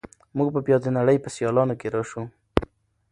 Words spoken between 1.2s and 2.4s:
په سیالانو کې راشو.